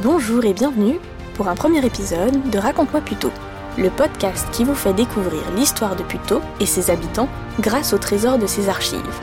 Bonjour 0.00 0.44
et 0.44 0.52
bienvenue 0.52 1.00
pour 1.34 1.48
un 1.48 1.56
premier 1.56 1.84
épisode 1.84 2.50
de 2.50 2.58
Raconte-moi 2.58 3.00
Puto, 3.00 3.32
le 3.76 3.90
podcast 3.90 4.46
qui 4.52 4.62
vous 4.62 4.76
fait 4.76 4.92
découvrir 4.92 5.42
l'histoire 5.56 5.96
de 5.96 6.04
Puto 6.04 6.40
et 6.60 6.66
ses 6.66 6.92
habitants 6.92 7.28
grâce 7.58 7.92
au 7.92 7.98
trésor 7.98 8.38
de 8.38 8.46
ses 8.46 8.68
archives. 8.68 9.20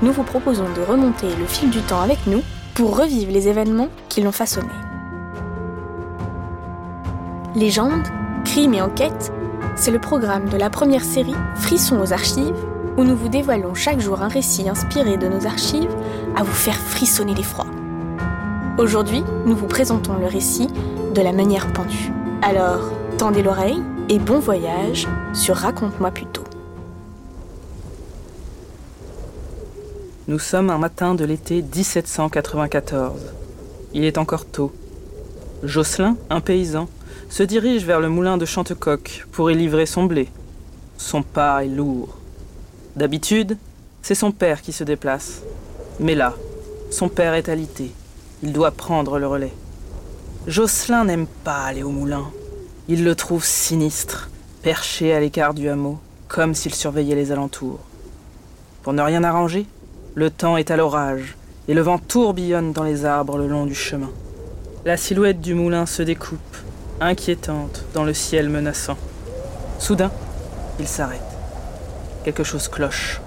Nous 0.00 0.12
vous 0.12 0.22
proposons 0.22 0.72
de 0.76 0.82
remonter 0.82 1.26
le 1.36 1.46
fil 1.46 1.70
du 1.70 1.80
temps 1.80 2.00
avec 2.00 2.24
nous 2.28 2.42
pour 2.74 2.96
revivre 2.96 3.32
les 3.32 3.48
événements 3.48 3.88
qui 4.08 4.20
l'ont 4.20 4.30
façonné. 4.30 4.68
Légendes, 7.56 8.06
crimes 8.44 8.74
et 8.74 8.82
enquêtes, 8.82 9.32
c'est 9.74 9.90
le 9.90 9.98
programme 9.98 10.48
de 10.48 10.56
la 10.56 10.70
première 10.70 11.02
série 11.02 11.34
Frissons 11.56 12.00
aux 12.00 12.12
archives 12.12 12.54
où 12.96 13.02
nous 13.02 13.16
vous 13.16 13.28
dévoilons 13.28 13.74
chaque 13.74 13.98
jour 13.98 14.22
un 14.22 14.28
récit 14.28 14.68
inspiré 14.68 15.16
de 15.16 15.26
nos 15.26 15.44
archives 15.44 15.96
à 16.36 16.44
vous 16.44 16.52
faire 16.52 16.76
frissonner 16.76 17.34
l'effroi. 17.34 17.66
Aujourd'hui, 18.78 19.24
nous 19.44 19.56
vous 19.56 19.66
présentons 19.66 20.14
le 20.14 20.26
récit 20.26 20.68
de 21.12 21.20
la 21.20 21.32
manière 21.32 21.72
pendue. 21.72 22.12
Alors, 22.42 22.92
tendez 23.18 23.42
l'oreille 23.42 23.82
et 24.08 24.20
bon 24.20 24.38
voyage 24.38 25.08
sur 25.34 25.56
Raconte-moi 25.56 26.12
plutôt. 26.12 26.44
Nous 30.28 30.38
sommes 30.38 30.70
un 30.70 30.78
matin 30.78 31.16
de 31.16 31.24
l'été 31.24 31.60
1794. 31.60 33.20
Il 33.94 34.04
est 34.04 34.16
encore 34.16 34.46
tôt. 34.46 34.72
Jocelyn, 35.64 36.16
un 36.30 36.40
paysan, 36.40 36.88
se 37.30 37.42
dirige 37.42 37.84
vers 37.84 37.98
le 37.98 38.08
moulin 38.08 38.36
de 38.36 38.44
Chantecoq 38.44 39.26
pour 39.32 39.50
y 39.50 39.56
livrer 39.56 39.86
son 39.86 40.04
blé. 40.04 40.28
Son 40.98 41.22
pas 41.24 41.64
est 41.64 41.68
lourd. 41.68 42.16
D'habitude, 42.94 43.56
c'est 44.02 44.14
son 44.14 44.30
père 44.30 44.62
qui 44.62 44.72
se 44.72 44.84
déplace. 44.84 45.42
Mais 45.98 46.14
là, 46.14 46.36
son 46.92 47.08
père 47.08 47.34
est 47.34 47.48
alité. 47.48 47.90
Il 48.42 48.52
doit 48.52 48.70
prendre 48.70 49.18
le 49.18 49.26
relais. 49.26 49.52
Jocelyn 50.46 51.04
n'aime 51.04 51.26
pas 51.44 51.64
aller 51.64 51.82
au 51.82 51.90
moulin. 51.90 52.24
Il 52.86 53.02
le 53.02 53.14
trouve 53.16 53.44
sinistre, 53.44 54.30
perché 54.62 55.12
à 55.12 55.20
l'écart 55.20 55.54
du 55.54 55.68
hameau, 55.68 55.98
comme 56.28 56.54
s'il 56.54 56.74
surveillait 56.74 57.16
les 57.16 57.32
alentours. 57.32 57.80
Pour 58.82 58.92
ne 58.92 59.02
rien 59.02 59.24
arranger, 59.24 59.66
le 60.14 60.30
temps 60.30 60.56
est 60.56 60.70
à 60.70 60.76
l'orage, 60.76 61.36
et 61.66 61.74
le 61.74 61.80
vent 61.80 61.98
tourbillonne 61.98 62.72
dans 62.72 62.84
les 62.84 63.04
arbres 63.04 63.38
le 63.38 63.48
long 63.48 63.66
du 63.66 63.74
chemin. 63.74 64.10
La 64.84 64.96
silhouette 64.96 65.40
du 65.40 65.54
moulin 65.54 65.84
se 65.84 66.02
découpe, 66.02 66.56
inquiétante, 67.00 67.84
dans 67.92 68.04
le 68.04 68.14
ciel 68.14 68.48
menaçant. 68.48 68.96
Soudain, 69.80 70.12
il 70.78 70.86
s'arrête. 70.86 71.20
Quelque 72.24 72.44
chose 72.44 72.68
cloche. 72.68 73.20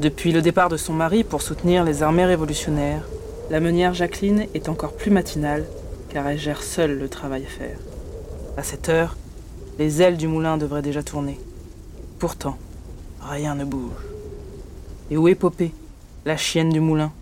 Depuis 0.00 0.32
le 0.32 0.40
départ 0.42 0.70
de 0.70 0.76
son 0.78 0.94
mari 0.94 1.24
pour 1.24 1.42
soutenir 1.42 1.84
les 1.84 2.02
armées 2.02 2.24
révolutionnaires, 2.24 3.02
la 3.50 3.60
meunière 3.60 3.94
Jacqueline 3.94 4.46
est 4.54 4.68
encore 4.68 4.92
plus 4.92 5.10
matinale 5.10 5.64
car 6.10 6.26
elle 6.26 6.38
gère 6.38 6.62
seule 6.62 6.98
le 6.98 7.08
travail 7.08 7.44
à 7.44 7.48
faire. 7.48 7.78
À 8.56 8.62
cette 8.62 8.88
heure, 8.88 9.16
les 9.78 10.02
ailes 10.02 10.16
du 10.16 10.26
moulin 10.26 10.58
devraient 10.58 10.82
déjà 10.82 11.02
tourner. 11.02 11.38
Pourtant, 12.18 12.58
rien 13.22 13.54
ne 13.54 13.64
bouge. 13.64 13.92
Et 15.10 15.16
où 15.16 15.28
est 15.28 15.34
Popée, 15.34 15.72
la 16.24 16.36
chienne 16.36 16.70
du 16.70 16.80
moulin? 16.80 17.12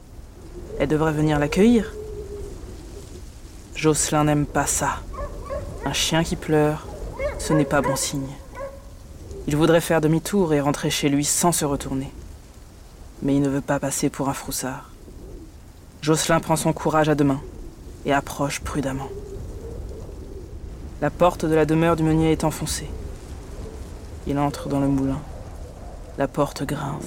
Elle 0.80 0.88
devrait 0.88 1.12
venir 1.12 1.38
l'accueillir? 1.38 1.92
Jocelyn 3.74 4.24
n'aime 4.24 4.46
pas 4.46 4.66
ça. 4.66 5.00
Un 5.84 5.92
chien 5.92 6.24
qui 6.24 6.34
pleure, 6.34 6.86
ce 7.38 7.52
n'est 7.52 7.64
pas 7.64 7.82
bon 7.82 7.94
signe. 7.94 8.34
Il 9.46 9.54
voudrait 9.54 9.80
faire 9.80 10.00
demi-tour 10.00 10.54
et 10.54 10.60
rentrer 10.60 10.90
chez 10.90 11.08
lui 11.08 11.24
sans 11.24 11.52
se 11.52 11.64
retourner. 11.64 12.10
Mais 13.22 13.36
il 13.36 13.42
ne 13.42 13.48
veut 13.48 13.60
pas 13.60 13.78
passer 13.78 14.08
pour 14.08 14.28
un 14.28 14.34
froussard. 14.34 14.90
Jocelyn 16.02 16.40
prend 16.40 16.56
son 16.56 16.72
courage 16.72 17.08
à 17.08 17.14
deux 17.14 17.24
mains 17.24 17.42
et 18.04 18.12
approche 18.12 18.60
prudemment. 18.60 19.08
La 21.00 21.10
porte 21.10 21.44
de 21.44 21.54
la 21.54 21.66
demeure 21.66 21.96
du 21.96 22.02
meunier 22.02 22.32
est 22.32 22.44
enfoncée. 22.44 22.88
Il 24.26 24.38
entre 24.38 24.68
dans 24.68 24.80
le 24.80 24.88
moulin. 24.88 25.20
La 26.16 26.28
porte 26.28 26.64
grince. 26.64 27.04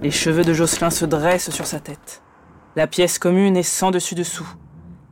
Les 0.00 0.10
cheveux 0.10 0.44
de 0.44 0.54
Jocelyn 0.54 0.90
se 0.90 1.04
dressent 1.04 1.50
sur 1.50 1.66
sa 1.66 1.80
tête. 1.80 2.22
La 2.74 2.86
pièce 2.86 3.18
commune 3.18 3.56
est 3.56 3.62
sans 3.62 3.90
dessus 3.90 4.14
dessous. 4.14 4.48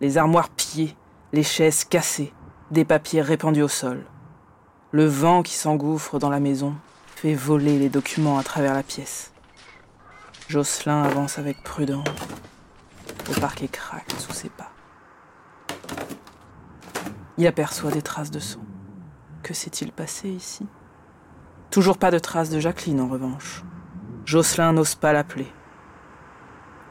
Les 0.00 0.16
armoires 0.16 0.48
pillées, 0.48 0.97
les 1.32 1.42
chaises 1.42 1.84
cassées, 1.84 2.32
des 2.71 2.84
papiers 2.84 3.21
répandus 3.21 3.62
au 3.62 3.69
sol. 3.69 4.04
Le 4.92 5.04
vent 5.04 5.42
qui 5.42 5.54
s'engouffre 5.54 6.19
dans 6.19 6.31
la 6.31 6.41
maison 6.41 6.75
fait 7.15 7.34
voler 7.34 7.78
les 7.78 7.91
documents 7.91 8.38
à 8.38 8.42
travers 8.42 8.75
la 8.75 8.82
pièce. 8.82 9.31
Jocelyn 10.50 11.05
avance 11.05 11.38
avec 11.38 11.62
prudence. 11.62 12.09
Le 13.28 13.41
parquet 13.41 13.69
craque 13.69 14.11
sous 14.19 14.33
ses 14.33 14.49
pas. 14.49 14.72
Il 17.38 17.47
aperçoit 17.47 17.93
des 17.93 18.03
traces 18.03 18.33
de 18.33 18.41
sang. 18.41 18.59
Que 19.44 19.55
s'est-il 19.55 19.93
passé 19.93 20.28
ici? 20.28 20.66
Toujours 21.71 21.99
pas 21.99 22.10
de 22.10 22.19
traces 22.19 22.50
de 22.50 22.59
Jacqueline 22.59 23.00
en 23.00 23.06
revanche. 23.06 23.62
Jocelyn 24.25 24.72
n'ose 24.72 24.97
pas 24.97 25.12
l'appeler. 25.12 25.47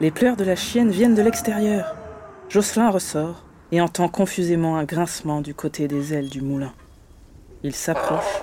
Les 0.00 0.10
pleurs 0.10 0.36
de 0.36 0.44
la 0.44 0.56
chienne 0.56 0.90
viennent 0.90 1.14
de 1.14 1.20
l'extérieur. 1.20 1.94
Jocelyn 2.48 2.88
ressort 2.88 3.44
et 3.72 3.82
entend 3.82 4.08
confusément 4.08 4.78
un 4.78 4.84
grincement 4.84 5.42
du 5.42 5.54
côté 5.54 5.86
des 5.86 6.14
ailes 6.14 6.30
du 6.30 6.40
moulin. 6.40 6.72
Il 7.62 7.74
s'approche 7.74 8.40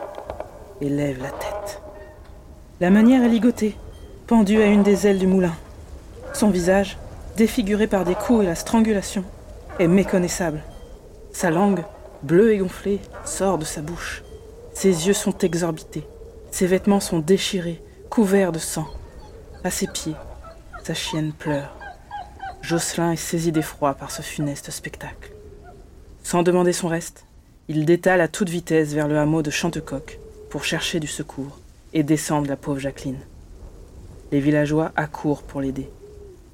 et 0.79 0.89
lève 0.89 1.23
la 1.23 1.31
tête. 1.31 1.81
La 2.79 2.91
manière 2.91 3.23
est 3.23 3.29
ligotée, 3.29 3.75
pendue 4.27 4.61
à 4.61 4.65
une 4.65 4.83
des 4.83 5.07
ailes 5.07 5.19
du 5.19 5.25
moulin. 5.25 5.55
Son 6.33 6.49
visage, 6.49 6.97
défiguré 7.37 7.87
par 7.87 8.03
des 8.03 8.13
coups 8.13 8.43
et 8.43 8.47
la 8.47 8.55
strangulation, 8.55 9.23
est 9.79 9.87
méconnaissable. 9.87 10.61
Sa 11.31 11.49
langue, 11.49 11.85
bleue 12.23 12.53
et 12.53 12.57
gonflée, 12.57 12.99
sort 13.23 13.57
de 13.57 13.63
sa 13.63 13.81
bouche. 13.81 14.23
Ses 14.73 15.07
yeux 15.07 15.13
sont 15.13 15.37
exorbités. 15.37 16.05
Ses 16.51 16.67
vêtements 16.67 16.99
sont 16.99 17.19
déchirés, 17.19 17.81
couverts 18.09 18.51
de 18.51 18.59
sang. 18.59 18.87
À 19.63 19.71
ses 19.71 19.87
pieds, 19.87 20.15
sa 20.83 20.93
chienne 20.93 21.31
pleure. 21.31 21.73
Jocelyn 22.61 23.13
est 23.13 23.15
saisi 23.15 23.53
d'effroi 23.53 23.93
par 23.93 24.11
ce 24.11 24.21
funeste 24.21 24.71
spectacle. 24.71 25.31
Sans 26.21 26.43
demander 26.43 26.73
son 26.73 26.89
reste, 26.89 27.23
il 27.69 27.85
détale 27.85 28.19
à 28.19 28.27
toute 28.27 28.49
vitesse 28.49 28.93
vers 28.93 29.07
le 29.07 29.17
hameau 29.17 29.41
de 29.41 29.51
Chantecoq 29.51 30.19
pour 30.49 30.65
chercher 30.65 30.99
du 30.99 31.07
secours 31.07 31.59
et 31.93 32.03
descendre 32.03 32.49
la 32.49 32.57
pauvre 32.57 32.79
Jacqueline. 32.79 33.19
Les 34.31 34.41
villageois 34.41 34.91
accourent 34.97 35.43
pour 35.43 35.61
l'aider. 35.61 35.89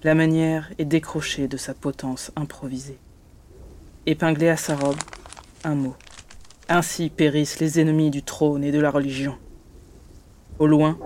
La 0.04 0.14
manière 0.14 0.70
est 0.78 0.86
décrochée 0.86 1.48
de 1.48 1.58
sa 1.58 1.74
potence 1.74 2.32
improvisée. 2.36 3.00
Épinglé 4.06 4.50
à 4.50 4.58
sa 4.58 4.76
robe, 4.76 4.98
un 5.64 5.74
mot. 5.74 5.96
Ainsi 6.70 7.10
périssent 7.10 7.60
les 7.60 7.80
ennemis 7.80 8.12
du 8.12 8.22
trône 8.22 8.64
et 8.64 8.72
de 8.72 8.80
la 8.80 8.92
religion. 8.92 9.36
Au 10.60 10.68
loin, 10.68 11.00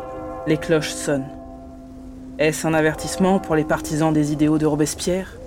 les 0.45 0.57
cloches 0.57 0.91
sonnent. 0.91 1.29
Est-ce 2.37 2.67
un 2.67 2.73
avertissement 2.73 3.39
pour 3.39 3.55
les 3.55 3.63
partisans 3.63 4.11
des 4.11 4.33
idéaux 4.33 4.57
de 4.57 4.65
Robespierre? 4.65 5.37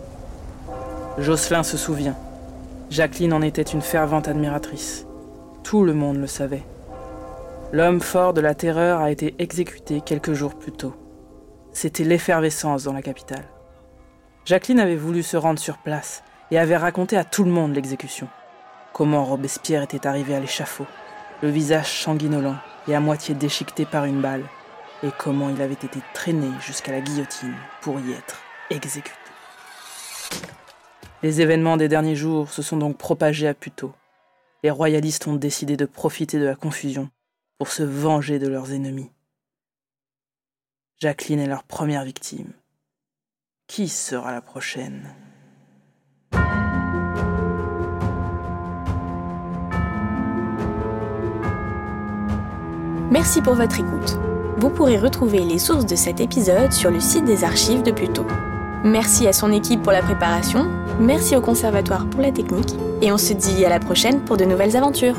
Jocelyn 1.18 1.62
se 1.62 1.76
souvient. 1.76 2.16
Jacqueline 2.88 3.34
en 3.34 3.42
était 3.42 3.62
une 3.62 3.82
fervente 3.82 4.26
admiratrice. 4.26 5.06
Tout 5.64 5.84
le 5.84 5.92
monde 5.92 6.16
le 6.16 6.26
savait. 6.26 6.64
L'homme 7.72 8.00
fort 8.00 8.32
de 8.32 8.40
la 8.40 8.54
terreur 8.54 9.00
a 9.00 9.10
été 9.10 9.34
exécuté 9.38 10.00
quelques 10.00 10.32
jours 10.32 10.54
plus 10.54 10.72
tôt. 10.72 10.94
C'était 11.72 12.04
l'effervescence 12.04 12.84
dans 12.84 12.92
la 12.92 13.02
capitale. 13.02 13.44
Jacqueline 14.44 14.80
avait 14.80 14.96
voulu 14.96 15.22
se 15.22 15.36
rendre 15.36 15.60
sur 15.60 15.78
place 15.78 16.22
et 16.50 16.58
avait 16.58 16.76
raconté 16.76 17.16
à 17.16 17.24
tout 17.24 17.44
le 17.44 17.50
monde 17.50 17.74
l'exécution. 17.74 18.28
Comment 18.92 19.24
Robespierre 19.24 19.82
était 19.82 20.06
arrivé 20.06 20.34
à 20.34 20.40
l'échafaud, 20.40 20.86
le 21.42 21.48
visage 21.48 22.02
sanguinolent 22.02 22.56
et 22.88 22.94
à 22.94 23.00
moitié 23.00 23.34
déchiqueté 23.34 23.84
par 23.84 24.04
une 24.04 24.20
balle, 24.20 24.44
et 25.02 25.10
comment 25.16 25.48
il 25.48 25.62
avait 25.62 25.74
été 25.74 26.00
traîné 26.12 26.48
jusqu'à 26.60 26.92
la 26.92 27.00
guillotine 27.00 27.54
pour 27.80 28.00
y 28.00 28.12
être 28.12 28.40
exécuté. 28.70 29.16
Les 31.22 31.40
événements 31.40 31.76
des 31.76 31.88
derniers 31.88 32.16
jours 32.16 32.50
se 32.50 32.62
sont 32.62 32.78
donc 32.78 32.96
propagés 32.96 33.46
à 33.46 33.54
Puteaux. 33.54 33.92
Les 34.64 34.70
royalistes 34.70 35.26
ont 35.26 35.36
décidé 35.36 35.76
de 35.76 35.84
profiter 35.84 36.38
de 36.38 36.46
la 36.46 36.54
confusion 36.54 37.10
pour 37.58 37.68
se 37.68 37.82
venger 37.82 38.38
de 38.38 38.48
leurs 38.48 38.72
ennemis. 38.72 39.10
Jacqueline 41.02 41.40
est 41.40 41.46
leur 41.46 41.62
première 41.62 42.04
victime. 42.04 42.52
Qui 43.66 43.88
sera 43.88 44.32
la 44.32 44.42
prochaine? 44.42 45.08
Merci 53.10 53.40
pour 53.40 53.54
votre 53.54 53.80
écoute. 53.80 54.18
Vous 54.58 54.68
pourrez 54.68 54.98
retrouver 54.98 55.40
les 55.40 55.58
sources 55.58 55.86
de 55.86 55.96
cet 55.96 56.20
épisode 56.20 56.70
sur 56.70 56.90
le 56.90 57.00
site 57.00 57.24
des 57.24 57.44
archives 57.44 57.82
de 57.82 57.92
Pluto. 57.92 58.26
Merci 58.84 59.26
à 59.26 59.32
son 59.32 59.50
équipe 59.52 59.80
pour 59.80 59.92
la 59.92 60.02
préparation, 60.02 60.68
merci 61.00 61.34
au 61.34 61.40
conservatoire 61.40 62.10
pour 62.10 62.20
la 62.20 62.30
technique, 62.30 62.74
et 63.00 63.10
on 63.10 63.18
se 63.18 63.32
dit 63.32 63.64
à 63.64 63.70
la 63.70 63.80
prochaine 63.80 64.22
pour 64.22 64.36
de 64.36 64.44
nouvelles 64.44 64.76
aventures. 64.76 65.16